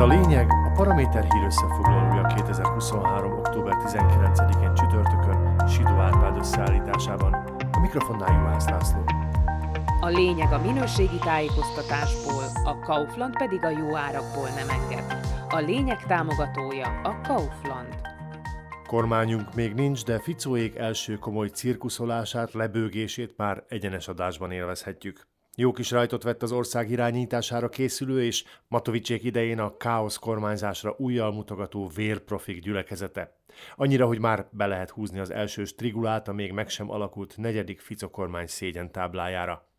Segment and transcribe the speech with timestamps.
[0.00, 3.32] a lényeg, a Paraméter hír összefoglalója 2023.
[3.32, 7.32] október 19-én csütörtökön Sidó Árpád összeállításában.
[7.72, 9.04] A mikrofonnál Juhász László.
[10.00, 15.20] A lényeg a minőségi tájékoztatásból, a Kaufland pedig a jó árakból nem enged.
[15.48, 17.94] A lényeg támogatója a Kaufland.
[18.86, 25.29] Kormányunk még nincs, de Ficóék első komoly cirkuszolását, lebőgését már egyenes adásban élvezhetjük.
[25.56, 31.32] Jó kis rajtot vett az ország irányítására készülő és Matovicsék idején a káosz kormányzásra újjal
[31.32, 33.36] mutogató vérprofik gyülekezete.
[33.76, 37.80] Annyira, hogy már be lehet húzni az első strigulát a még meg sem alakult negyedik
[37.80, 39.69] Fico kormány szégyen táblájára.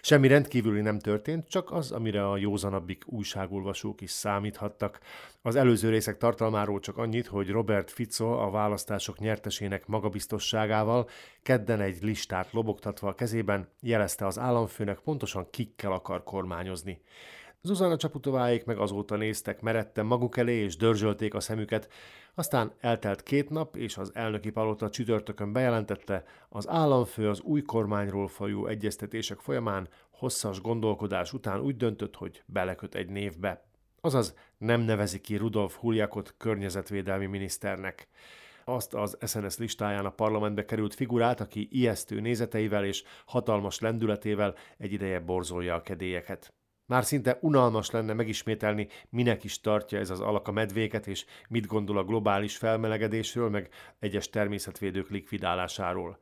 [0.00, 5.00] Semmi rendkívüli nem történt, csak az, amire a józanabbik újságolvasók is számíthattak.
[5.42, 11.08] Az előző részek tartalmáról csak annyit, hogy Robert Fico a választások nyertesének magabiztosságával
[11.42, 17.00] kedden egy listát lobogtatva a kezében jelezte az államfőnek pontosan kikkel akar kormányozni.
[17.62, 21.88] Zuzana Csaputováék meg azóta néztek meretten maguk elé, és dörzsölték a szemüket.
[22.34, 28.28] Aztán eltelt két nap, és az elnöki palota csütörtökön bejelentette, az államfő az új kormányról
[28.28, 33.64] folyó egyeztetések folyamán hosszas gondolkodás után úgy döntött, hogy beleköt egy névbe.
[34.00, 38.08] Azaz nem nevezi ki Rudolf Huljakot környezetvédelmi miniszternek
[38.64, 44.92] azt az SNS listáján a parlamentbe került figurát, aki ijesztő nézeteivel és hatalmas lendületével egy
[44.92, 46.52] ideje borzolja a kedélyeket.
[46.88, 51.66] Már szinte unalmas lenne megismételni, minek is tartja ez az alak a medvéket, és mit
[51.66, 56.18] gondol a globális felmelegedésről, meg egyes természetvédők likvidálásáról.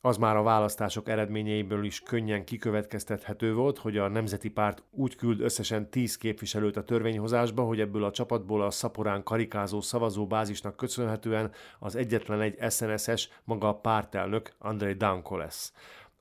[0.00, 5.40] Az már a választások eredményeiből is könnyen kikövetkeztethető volt, hogy a Nemzeti Párt úgy küld
[5.40, 11.96] összesen 10 képviselőt a törvényhozásba, hogy ebből a csapatból a szaporán karikázó szavazóbázisnak köszönhetően az
[11.96, 15.72] egyetlen egy SNSS maga a pártelnök Andrei Danko lesz.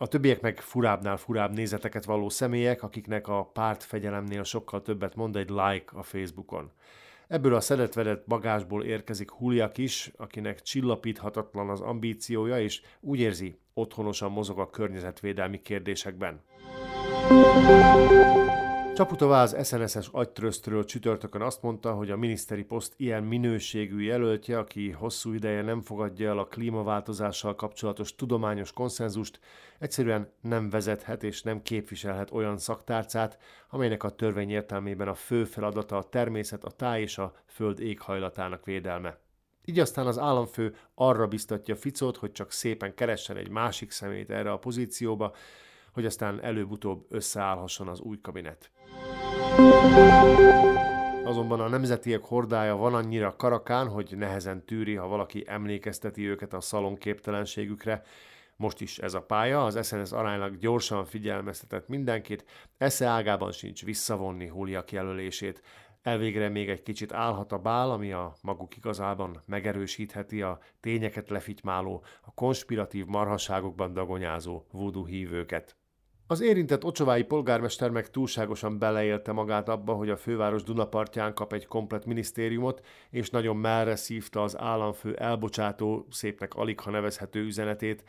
[0.01, 5.35] A többiek meg furábbnál furább nézeteket való személyek, akiknek a párt fegyelemnél sokkal többet mond
[5.35, 6.71] egy like a Facebookon.
[7.27, 14.31] Ebből a szedetvedett bagásból érkezik Huliak is, akinek csillapíthatatlan az ambíciója, és úgy érzi, otthonosan
[14.31, 16.41] mozog a környezetvédelmi kérdésekben.
[18.99, 24.91] Csaputová az SNS-es agytröztről csütörtökön azt mondta, hogy a miniszteri poszt ilyen minőségű jelöltje, aki
[24.91, 29.39] hosszú ideje nem fogadja el a klímaváltozással kapcsolatos tudományos konszenzust,
[29.79, 33.37] egyszerűen nem vezethet és nem képviselhet olyan szaktárcát,
[33.69, 38.65] amelynek a törvény értelmében a fő feladata a természet, a táj és a föld éghajlatának
[38.65, 39.17] védelme.
[39.65, 44.51] Így aztán az államfő arra biztatja Ficót, hogy csak szépen keressen egy másik szemét erre
[44.51, 45.35] a pozícióba,
[45.91, 48.71] hogy aztán előbb-utóbb összeállhasson az új kabinet.
[51.23, 56.61] Azonban a nemzetiek hordája van annyira karakán, hogy nehezen tűri, ha valaki emlékezteti őket a
[56.61, 58.01] szalonképtelenségükre.
[58.55, 62.45] Most is ez a pálya, az SNS aránylag gyorsan figyelmeztetett mindenkit,
[62.77, 65.61] esze ágában sincs visszavonni Huliak jelölését.
[66.01, 72.03] Elvégre még egy kicsit állhat a bál, ami a maguk igazában megerősítheti a tényeket lefitymáló,
[72.21, 75.77] a konspiratív marhaságokban dagonyázó voodoo hívőket.
[76.31, 81.65] Az érintett ocsovái polgármester meg túlságosan beleélte magát abba, hogy a főváros Dunapartján kap egy
[81.67, 88.03] komplet minisztériumot, és nagyon merre szívta az államfő elbocsátó, szépnek alig ha nevezhető üzenetét,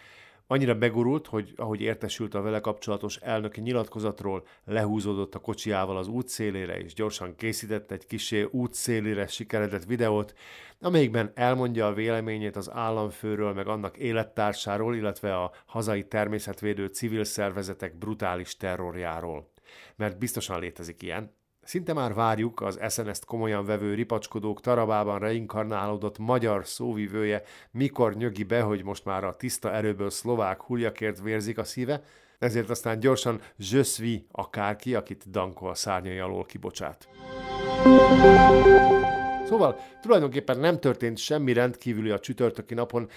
[0.52, 6.78] Annyira begurult, hogy ahogy értesült a vele kapcsolatos elnöki nyilatkozatról, lehúzódott a kocsiával az útszélére,
[6.78, 10.34] és gyorsan készített egy kisé útszélére sikeredett videót,
[10.80, 17.98] amelyikben elmondja a véleményét az államfőről, meg annak élettársáról, illetve a hazai természetvédő civil szervezetek
[17.98, 19.52] brutális terrorjáról.
[19.96, 26.66] Mert biztosan létezik ilyen, Szinte már várjuk az SNS-t komolyan vevő ripacskodók tarabában reinkarnálódott magyar
[26.66, 32.02] szóvivője, mikor nyögi be, hogy most már a tiszta erőből szlovák huljakért vérzik a szíve,
[32.38, 37.08] ezért aztán gyorsan zsöszvi akárki, akit Danko a szárnyai alól kibocsát.
[39.46, 43.08] Szóval tulajdonképpen nem történt semmi rendkívüli a csütörtöki napon,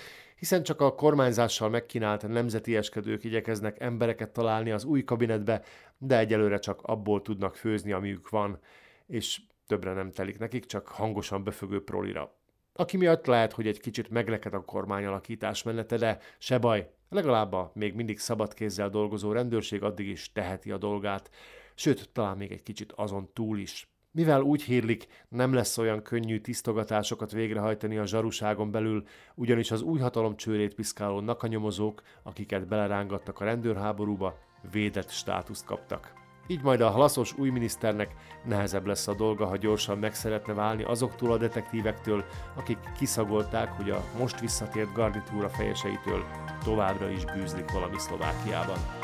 [0.43, 5.63] hiszen csak a kormányzással megkínált nemzeti eskedők igyekeznek embereket találni az új kabinetbe,
[5.97, 8.59] de egyelőre csak abból tudnak főzni, amiük van,
[9.07, 12.35] és többre nem telik nekik, csak hangosan befögő prolira.
[12.73, 17.71] Aki miatt lehet, hogy egy kicsit megleked a kormányalakítás menete, de se baj, legalább a
[17.75, 21.29] még mindig szabad kézzel dolgozó rendőrség addig is teheti a dolgát,
[21.75, 23.92] sőt, talán még egy kicsit azon túl is.
[24.15, 29.03] Mivel úgy hírlik, nem lesz olyan könnyű tisztogatásokat végrehajtani a zsaruságon belül,
[29.35, 34.37] ugyanis az új hatalom csőrét piszkáló nakanyomozók, akiket belerángattak a rendőrháborúba,
[34.71, 36.13] védett státuszt kaptak.
[36.47, 38.15] Így majd a halaszos új miniszternek
[38.45, 42.25] nehezebb lesz a dolga, ha gyorsan meg szeretne válni azoktól a detektívektől,
[42.55, 46.23] akik kiszagolták, hogy a most visszatért garnitúra fejeseitől
[46.63, 49.02] továbbra is bűzlik valami Szlovákiában.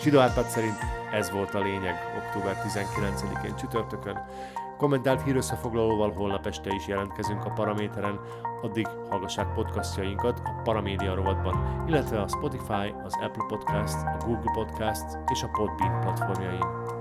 [0.00, 0.78] Sidó Árpád szerint
[1.12, 4.24] ez volt a lényeg október 19-én csütörtökön.
[4.76, 8.20] Kommentált hírösszefoglalóval holnap este is jelentkezünk a Paraméteren,
[8.62, 15.18] addig hallgassák podcastjainkat a Paramédia rovatban, illetve a Spotify, az Apple Podcast, a Google Podcast
[15.32, 16.97] és a Podbean platformjain.